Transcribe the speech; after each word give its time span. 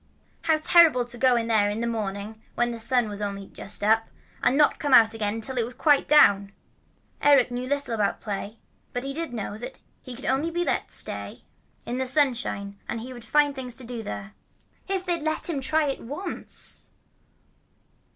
How 0.45 0.57
terrible 0.57 1.05
to 1.05 1.17
go 1.19 1.35
in 1.35 1.45
there 1.45 1.69
in 1.69 1.79
the 1.79 1.85
morning, 1.85 2.41
when 2.55 2.71
the 2.71 2.79
sun 2.79 3.07
was 3.07 3.21
only 3.21 3.45
just 3.45 3.83
up, 3.83 4.07
and 4.41 4.57
not 4.57 4.71
to 4.71 4.77
come 4.77 4.95
out 4.95 5.13
again 5.13 5.35
until 5.35 5.59
it 5.59 5.63
was 5.63 5.75
quite 5.75 6.07
down! 6.07 6.53
Eric 7.21 7.51
knew 7.51 7.67
little 7.67 7.93
about 7.93 8.19
play, 8.19 8.57
but 8.93 9.03
he 9.03 9.13
did 9.13 9.31
know 9.31 9.59
that 9.59 9.77
if 9.77 9.83
he 10.01 10.15
could 10.15 10.25
only 10.25 10.49
be 10.49 10.63
let 10.65 10.89
stay 10.89 11.29
out 11.33 11.43
in 11.85 11.97
the 11.97 12.07
sunshine 12.07 12.79
he 12.97 13.13
would 13.13 13.23
find 13.23 13.53
things 13.53 13.75
to 13.75 13.83
do 13.85 14.01
there. 14.01 14.33
If 14.87 15.05
they'd 15.05 15.19
only 15.19 15.25
let 15.25 15.47
him 15.47 15.61
try 15.61 15.85
it 15.85 15.99
once! 16.01 16.89